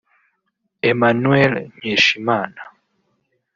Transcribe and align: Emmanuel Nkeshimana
Emmanuel 0.89 1.53
Nkeshimana 1.77 2.61